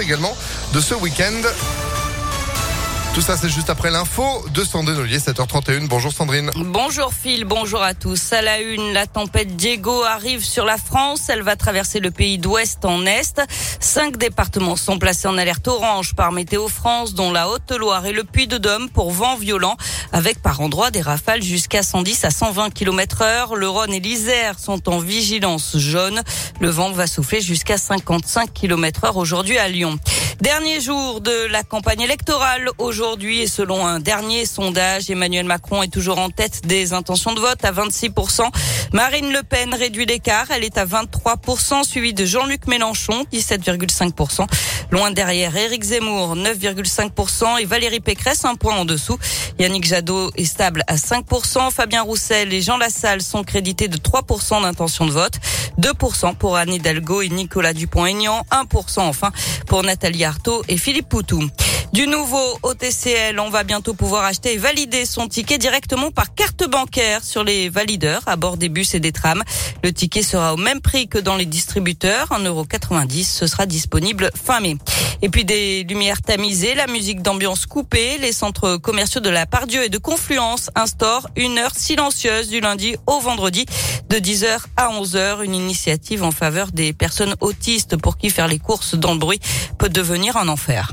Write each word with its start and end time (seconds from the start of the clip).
également 0.00 0.36
de 0.72 0.80
ce 0.80 0.94
week-end. 0.94 1.42
Tout 3.14 3.20
ça, 3.20 3.36
c'est 3.36 3.48
juste 3.48 3.70
après 3.70 3.92
l'info 3.92 4.44
de 4.52 4.64
Sandrine 4.64 4.98
Ollier, 4.98 5.18
7h31. 5.18 5.86
Bonjour 5.86 6.12
Sandrine. 6.12 6.50
Bonjour 6.56 7.14
Phil, 7.14 7.44
bonjour 7.44 7.80
à 7.80 7.94
tous. 7.94 8.32
À 8.32 8.42
la 8.42 8.58
une, 8.58 8.92
la 8.92 9.06
tempête 9.06 9.54
Diego 9.54 10.02
arrive 10.02 10.44
sur 10.44 10.64
la 10.64 10.78
France. 10.78 11.28
Elle 11.28 11.42
va 11.42 11.54
traverser 11.54 12.00
le 12.00 12.10
pays 12.10 12.38
d'ouest 12.38 12.84
en 12.84 13.06
est. 13.06 13.40
Cinq 13.78 14.16
départements 14.16 14.74
sont 14.74 14.98
placés 14.98 15.28
en 15.28 15.38
alerte 15.38 15.68
orange 15.68 16.16
par 16.16 16.32
Météo 16.32 16.66
France, 16.66 17.14
dont 17.14 17.30
la 17.30 17.48
Haute-Loire 17.48 18.04
et 18.04 18.12
le 18.12 18.24
Puy-de-Dôme 18.24 18.90
pour 18.90 19.12
vent 19.12 19.36
violent, 19.36 19.76
avec 20.14 20.40
par 20.40 20.60
endroits 20.60 20.92
des 20.92 21.00
rafales 21.00 21.42
jusqu'à 21.42 21.82
110 21.82 22.24
à 22.24 22.30
120 22.30 22.70
km 22.70 23.22
heure. 23.22 23.56
Le 23.56 23.68
Rhône 23.68 23.92
et 23.92 23.98
l'Isère 23.98 24.60
sont 24.60 24.88
en 24.88 25.00
vigilance 25.00 25.76
jaune. 25.76 26.22
Le 26.60 26.70
vent 26.70 26.92
va 26.92 27.08
souffler 27.08 27.40
jusqu'à 27.40 27.76
55 27.76 28.52
km 28.52 29.06
heure 29.06 29.16
aujourd'hui 29.16 29.58
à 29.58 29.66
Lyon. 29.66 29.98
Dernier 30.40 30.80
jour 30.80 31.20
de 31.20 31.46
la 31.50 31.64
campagne 31.64 32.02
électorale 32.02 32.68
aujourd'hui 32.78 33.40
et 33.40 33.48
selon 33.48 33.84
un 33.84 33.98
dernier 33.98 34.46
sondage, 34.46 35.10
Emmanuel 35.10 35.46
Macron 35.46 35.82
est 35.82 35.92
toujours 35.92 36.20
en 36.20 36.30
tête 36.30 36.64
des 36.64 36.92
intentions 36.92 37.32
de 37.32 37.40
vote 37.40 37.64
à 37.64 37.72
26%. 37.72 38.48
Marine 38.92 39.32
Le 39.32 39.42
Pen 39.42 39.74
réduit 39.74 40.06
l'écart, 40.06 40.46
elle 40.50 40.62
est 40.62 40.78
à 40.78 40.86
23%, 40.86 41.82
suivie 41.82 42.14
de 42.14 42.24
Jean-Luc 42.24 42.68
Mélenchon, 42.68 43.24
17,5%. 43.32 44.46
Loin 44.94 45.10
derrière, 45.10 45.56
Éric 45.56 45.82
Zemmour, 45.82 46.36
9,5% 46.36 47.60
et 47.60 47.64
Valérie 47.64 47.98
Pécresse, 47.98 48.44
un 48.44 48.54
point 48.54 48.76
en 48.76 48.84
dessous. 48.84 49.18
Yannick 49.58 49.84
Jadot 49.84 50.30
est 50.36 50.44
stable 50.44 50.84
à 50.86 50.94
5%. 50.94 51.72
Fabien 51.72 52.02
Roussel 52.02 52.54
et 52.54 52.60
Jean 52.60 52.76
Lassalle 52.76 53.20
sont 53.20 53.42
crédités 53.42 53.88
de 53.88 53.96
3% 53.96 54.62
d'intention 54.62 55.06
de 55.06 55.10
vote. 55.10 55.32
2% 55.80 56.36
pour 56.36 56.56
Anne 56.56 56.74
Hidalgo 56.74 57.22
et 57.22 57.28
Nicolas 57.28 57.72
Dupont-Aignan, 57.72 58.42
1% 58.52 59.00
enfin 59.00 59.32
pour 59.66 59.82
Nathalie 59.82 60.24
Arthaud 60.24 60.62
et 60.68 60.76
Philippe 60.76 61.08
Poutou. 61.08 61.42
Du 61.94 62.08
nouveau 62.08 62.58
au 62.64 62.74
TCL, 62.74 63.38
on 63.38 63.50
va 63.50 63.62
bientôt 63.62 63.94
pouvoir 63.94 64.24
acheter 64.24 64.54
et 64.54 64.56
valider 64.56 65.06
son 65.06 65.28
ticket 65.28 65.58
directement 65.58 66.10
par 66.10 66.34
carte 66.34 66.68
bancaire 66.68 67.22
sur 67.22 67.44
les 67.44 67.68
valideurs 67.68 68.22
à 68.26 68.34
bord 68.34 68.56
des 68.56 68.68
bus 68.68 68.96
et 68.96 68.98
des 68.98 69.12
trams. 69.12 69.44
Le 69.84 69.92
ticket 69.92 70.24
sera 70.24 70.54
au 70.54 70.56
même 70.56 70.80
prix 70.80 71.06
que 71.06 71.18
dans 71.18 71.36
les 71.36 71.46
distributeurs, 71.46 72.30
1,90€. 72.30 73.24
Ce 73.24 73.46
sera 73.46 73.66
disponible 73.66 74.32
fin 74.34 74.58
mai. 74.58 74.76
Et 75.22 75.28
puis 75.28 75.44
des 75.44 75.84
lumières 75.84 76.20
tamisées, 76.20 76.74
la 76.74 76.88
musique 76.88 77.22
d'ambiance 77.22 77.64
coupée, 77.64 78.18
les 78.18 78.32
centres 78.32 78.76
commerciaux 78.76 79.20
de 79.20 79.30
la 79.30 79.46
Pardieu 79.46 79.84
et 79.84 79.88
de 79.88 79.98
Confluence 79.98 80.70
instaurent 80.74 81.28
une 81.36 81.58
heure 81.58 81.76
silencieuse 81.76 82.48
du 82.48 82.58
lundi 82.58 82.96
au 83.06 83.20
vendredi 83.20 83.66
de 84.08 84.16
10h 84.16 84.64
à 84.76 84.88
11h, 84.88 85.44
une 85.44 85.54
initiative 85.54 86.24
en 86.24 86.32
faveur 86.32 86.72
des 86.72 86.92
personnes 86.92 87.36
autistes 87.40 87.96
pour 87.96 88.18
qui 88.18 88.30
faire 88.30 88.48
les 88.48 88.58
courses 88.58 88.96
dans 88.96 89.12
le 89.12 89.20
bruit 89.20 89.38
peut 89.78 89.88
devenir 89.88 90.36
un 90.36 90.48
enfer. 90.48 90.92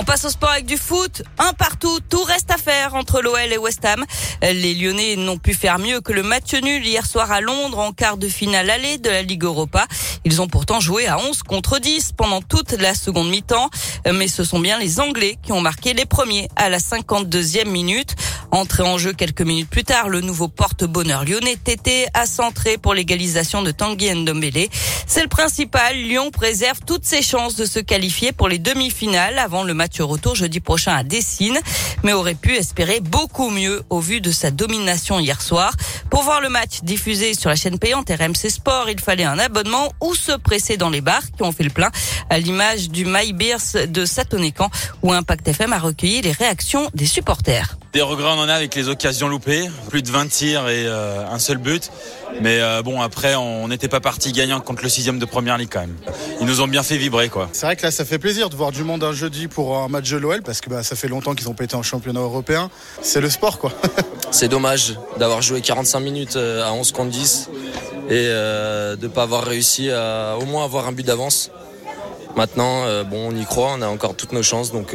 On 0.00 0.04
passe 0.04 0.24
au 0.26 0.30
sport 0.30 0.50
avec 0.50 0.64
du 0.64 0.76
foot. 0.76 1.22
Un 1.38 1.52
partout, 1.54 1.98
tout 2.08 2.22
reste 2.22 2.52
à 2.52 2.56
faire 2.56 2.94
entre 2.94 3.20
l'OL 3.20 3.52
et 3.52 3.58
West 3.58 3.84
Ham. 3.84 4.04
Les 4.42 4.72
Lyonnais 4.72 5.16
n'ont 5.16 5.38
pu 5.38 5.54
faire 5.54 5.80
mieux 5.80 6.00
que 6.00 6.12
le 6.12 6.22
match 6.22 6.54
nul 6.54 6.86
hier 6.86 7.04
soir 7.04 7.32
à 7.32 7.40
Londres 7.40 7.80
en 7.80 7.90
quart 7.90 8.16
de 8.16 8.28
finale 8.28 8.70
allée 8.70 8.98
de 8.98 9.10
la 9.10 9.22
Ligue 9.22 9.42
Europa. 9.42 9.88
Ils 10.24 10.40
ont 10.40 10.46
pourtant 10.46 10.78
joué 10.78 11.08
à 11.08 11.18
11 11.18 11.42
contre 11.42 11.80
10 11.80 12.12
pendant 12.12 12.40
toute 12.40 12.80
la 12.80 12.94
seconde 12.94 13.28
mi-temps. 13.28 13.70
Mais 14.14 14.28
ce 14.28 14.44
sont 14.44 14.60
bien 14.60 14.78
les 14.78 15.00
Anglais 15.00 15.36
qui 15.42 15.50
ont 15.50 15.60
marqué 15.60 15.94
les 15.94 16.06
premiers 16.06 16.48
à 16.54 16.68
la 16.68 16.78
52e 16.78 17.68
minute. 17.68 18.14
Entré 18.50 18.82
en 18.82 18.96
jeu 18.96 19.12
quelques 19.12 19.42
minutes 19.42 19.68
plus 19.68 19.84
tard, 19.84 20.08
le 20.08 20.22
nouveau 20.22 20.48
porte-bonheur 20.48 21.24
lyonnais 21.24 21.56
Tété 21.62 22.06
a 22.14 22.24
centré 22.24 22.78
pour 22.78 22.94
l'égalisation 22.94 23.62
de 23.62 23.70
Tanguy 23.70 24.10
Ndombele. 24.14 24.68
C'est 25.06 25.22
le 25.22 25.28
principal. 25.28 25.94
Lyon 25.96 26.30
préserve 26.30 26.78
toutes 26.86 27.04
ses 27.04 27.20
chances 27.20 27.56
de 27.56 27.66
se 27.66 27.78
qualifier 27.78 28.32
pour 28.32 28.48
les 28.48 28.58
demi-finales 28.58 29.38
avant 29.38 29.64
le 29.64 29.74
match 29.74 30.00
retour 30.00 30.34
jeudi 30.34 30.60
prochain 30.60 30.94
à 30.94 31.02
Dessine, 31.02 31.58
mais 32.02 32.14
aurait 32.14 32.34
pu 32.34 32.56
espérer 32.56 33.00
beaucoup 33.00 33.50
mieux 33.50 33.82
au 33.90 34.00
vu 34.00 34.22
de 34.22 34.30
sa 34.30 34.50
domination 34.50 35.20
hier 35.20 35.42
soir. 35.42 35.74
Pour 36.10 36.22
voir 36.22 36.40
le 36.40 36.48
match 36.48 36.80
diffusé 36.82 37.34
sur 37.34 37.50
la 37.50 37.56
chaîne 37.56 37.78
payante 37.78 38.08
RMC 38.08 38.48
Sport, 38.50 38.88
il 38.88 39.00
fallait 39.00 39.24
un 39.24 39.38
abonnement 39.38 39.92
ou 40.00 40.14
se 40.14 40.32
presser 40.32 40.78
dans 40.78 40.90
les 40.90 41.02
bars 41.02 41.30
qui 41.36 41.42
ont 41.42 41.52
fait 41.52 41.64
le 41.64 41.70
plein, 41.70 41.90
à 42.30 42.38
l'image 42.38 42.88
du 42.88 43.04
My 43.04 43.34
Beers 43.34 43.86
de 43.88 44.06
Satonécan 44.06 44.70
où 45.02 45.12
Impact 45.12 45.48
FM 45.48 45.74
a 45.74 45.78
recueilli 45.78 46.22
les 46.22 46.32
réactions 46.32 46.90
des 46.94 47.06
supporters. 47.06 47.76
Des 47.98 48.02
regrets 48.02 48.30
on 48.30 48.38
en 48.38 48.48
a 48.48 48.54
avec 48.54 48.76
les 48.76 48.88
occasions 48.88 49.26
loupées, 49.26 49.68
plus 49.88 50.02
de 50.02 50.08
20 50.08 50.28
tirs 50.28 50.68
et 50.68 50.86
euh, 50.86 51.26
un 51.28 51.40
seul 51.40 51.58
but. 51.58 51.90
Mais 52.40 52.60
euh, 52.60 52.80
bon 52.80 53.00
après 53.00 53.34
on 53.34 53.66
n'était 53.66 53.88
pas 53.88 53.98
parti 53.98 54.30
gagnant 54.30 54.60
contre 54.60 54.84
le 54.84 54.88
sixième 54.88 55.18
de 55.18 55.24
première 55.24 55.58
ligue 55.58 55.70
quand 55.72 55.80
même. 55.80 55.96
Ils 56.40 56.46
nous 56.46 56.60
ont 56.60 56.68
bien 56.68 56.84
fait 56.84 56.96
vibrer 56.96 57.28
quoi. 57.28 57.48
C'est 57.50 57.66
vrai 57.66 57.74
que 57.74 57.82
là 57.82 57.90
ça 57.90 58.04
fait 58.04 58.20
plaisir 58.20 58.50
de 58.50 58.54
voir 58.54 58.70
du 58.70 58.84
monde 58.84 59.02
un 59.02 59.12
jeudi 59.12 59.48
pour 59.48 59.78
un 59.78 59.88
match 59.88 60.08
de 60.10 60.16
l'OL 60.16 60.42
parce 60.42 60.60
que 60.60 60.70
bah, 60.70 60.84
ça 60.84 60.94
fait 60.94 61.08
longtemps 61.08 61.34
qu'ils 61.34 61.48
ont 61.48 61.54
pété 61.54 61.74
en 61.74 61.82
championnat 61.82 62.20
européen. 62.20 62.70
C'est 63.02 63.20
le 63.20 63.28
sport 63.30 63.58
quoi. 63.58 63.72
C'est 64.30 64.46
dommage 64.46 64.94
d'avoir 65.18 65.42
joué 65.42 65.60
45 65.60 65.98
minutes 65.98 66.36
euh, 66.36 66.64
à 66.64 66.72
11 66.72 66.92
contre 66.92 67.10
10 67.10 67.50
et 68.10 68.26
de 68.26 69.02
ne 69.02 69.08
pas 69.08 69.24
avoir 69.24 69.42
réussi 69.42 69.90
à 69.90 70.36
au 70.40 70.44
moins 70.44 70.64
avoir 70.64 70.86
un 70.86 70.92
but 70.92 71.04
d'avance. 71.04 71.50
Maintenant, 72.36 72.84
bon, 73.02 73.32
on 73.32 73.34
y 73.34 73.44
croit, 73.44 73.72
on 73.76 73.82
a 73.82 73.88
encore 73.88 74.14
toutes 74.14 74.32
nos 74.32 74.44
chances, 74.44 74.70
donc 74.70 74.94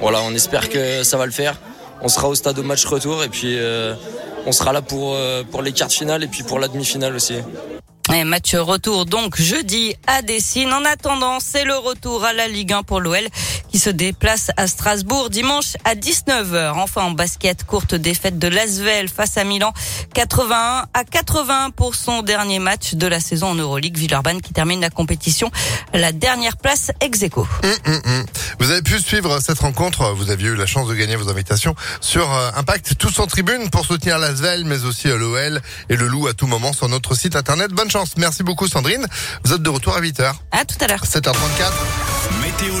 voilà, 0.00 0.22
on 0.22 0.32
espère 0.32 0.70
que 0.70 1.04
ça 1.04 1.18
va 1.18 1.26
le 1.26 1.32
faire 1.32 1.56
on 2.00 2.08
sera 2.08 2.28
au 2.28 2.34
stade 2.34 2.58
au 2.58 2.62
match 2.62 2.84
retour 2.84 3.22
et 3.24 3.28
puis 3.28 3.58
euh, 3.58 3.94
on 4.46 4.52
sera 4.52 4.72
là 4.72 4.82
pour, 4.82 5.14
euh, 5.14 5.42
pour 5.44 5.62
les 5.62 5.72
quarts 5.72 5.90
finales 5.90 6.22
et 6.22 6.28
puis 6.28 6.42
pour 6.42 6.58
la 6.58 6.68
demi-finale 6.68 7.14
aussi. 7.14 7.34
Et 8.14 8.22
match 8.22 8.54
retour 8.54 9.04
donc 9.04 9.40
jeudi 9.40 9.96
à 10.06 10.22
Dessine. 10.22 10.72
En 10.72 10.84
attendant, 10.84 11.40
c'est 11.40 11.64
le 11.64 11.74
retour 11.74 12.24
à 12.24 12.32
la 12.32 12.46
Ligue 12.46 12.72
1 12.72 12.84
pour 12.84 13.00
l'OL 13.00 13.26
qui 13.68 13.80
se 13.80 13.90
déplace 13.90 14.52
à 14.56 14.68
Strasbourg 14.68 15.28
dimanche 15.28 15.76
à 15.84 15.96
19h. 15.96 16.74
Enfin 16.76 17.02
en 17.02 17.10
basket, 17.10 17.64
courte 17.64 17.96
défaite 17.96 18.38
de 18.38 18.46
Lasvel 18.46 19.08
face 19.08 19.36
à 19.36 19.44
Milan, 19.44 19.72
81 20.14 20.86
à 20.94 21.04
81 21.04 21.70
pour 21.70 21.96
son 21.96 22.22
dernier 22.22 22.60
match 22.60 22.94
de 22.94 23.08
la 23.08 23.18
saison 23.18 23.48
en 23.48 23.54
Euroleague. 23.56 23.98
Villeurbanne 23.98 24.40
qui 24.40 24.52
termine 24.52 24.80
la 24.80 24.90
compétition 24.90 25.50
la 25.92 26.12
dernière 26.12 26.56
place 26.58 26.92
ex 27.00 27.22
aequo. 27.24 27.46
Hum, 27.64 27.70
hum, 27.86 28.00
hum. 28.04 28.24
Vous 28.60 28.70
avez 28.70 28.82
pu 28.82 29.00
suivre 29.00 29.40
cette 29.40 29.58
rencontre, 29.58 30.12
vous 30.12 30.30
aviez 30.30 30.48
eu 30.48 30.56
la 30.56 30.66
chance 30.66 30.88
de 30.88 30.94
gagner 30.94 31.16
vos 31.16 31.28
invitations 31.28 31.74
sur 32.00 32.32
euh, 32.32 32.50
Impact, 32.56 32.96
tous 32.98 33.18
en 33.18 33.26
tribune 33.26 33.68
pour 33.70 33.84
soutenir 33.84 34.18
Lasvel, 34.18 34.64
mais 34.64 34.84
aussi 34.84 35.08
euh, 35.08 35.18
l'OL 35.18 35.60
et 35.88 35.96
le 35.96 36.06
Loup 36.06 36.28
à 36.28 36.34
tout 36.34 36.46
moment 36.46 36.72
sur 36.72 36.88
notre 36.88 37.16
site 37.16 37.34
internet. 37.34 37.72
Bonne 37.72 37.90
chance. 37.90 37.95
Merci 38.16 38.42
beaucoup 38.42 38.68
Sandrine. 38.68 39.06
Vous 39.44 39.52
êtes 39.52 39.62
de 39.62 39.70
retour 39.70 39.94
à 39.94 40.00
8h. 40.00 40.32
À 40.52 40.64
tout 40.64 40.76
à 40.80 40.86
l'heure. 40.86 41.04
7h34. 41.04 41.72
Météo 42.42 42.74